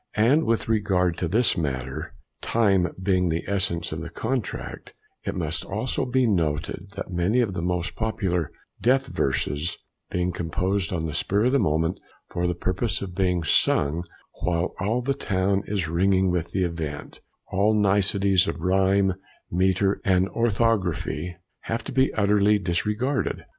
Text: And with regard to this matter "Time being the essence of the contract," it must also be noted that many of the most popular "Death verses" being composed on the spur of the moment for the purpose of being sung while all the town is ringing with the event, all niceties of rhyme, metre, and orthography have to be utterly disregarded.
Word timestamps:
And 0.17 0.45
with 0.45 0.67
regard 0.67 1.15
to 1.19 1.27
this 1.27 1.55
matter 1.55 2.15
"Time 2.41 2.87
being 2.99 3.29
the 3.29 3.43
essence 3.47 3.91
of 3.91 4.01
the 4.01 4.09
contract," 4.09 4.95
it 5.25 5.35
must 5.35 5.63
also 5.63 6.07
be 6.07 6.25
noted 6.25 6.89
that 6.95 7.11
many 7.11 7.39
of 7.39 7.53
the 7.53 7.61
most 7.61 7.95
popular 7.95 8.51
"Death 8.81 9.05
verses" 9.05 9.77
being 10.09 10.31
composed 10.31 10.91
on 10.91 11.05
the 11.05 11.13
spur 11.13 11.43
of 11.45 11.51
the 11.51 11.59
moment 11.59 11.99
for 12.31 12.47
the 12.47 12.55
purpose 12.55 13.03
of 13.03 13.13
being 13.13 13.43
sung 13.43 14.03
while 14.41 14.73
all 14.79 15.03
the 15.03 15.13
town 15.13 15.61
is 15.67 15.87
ringing 15.87 16.31
with 16.31 16.49
the 16.49 16.63
event, 16.63 17.21
all 17.51 17.75
niceties 17.79 18.47
of 18.47 18.59
rhyme, 18.59 19.13
metre, 19.51 20.01
and 20.03 20.27
orthography 20.29 21.37
have 21.65 21.83
to 21.83 21.91
be 21.91 22.11
utterly 22.15 22.57
disregarded. 22.57 23.45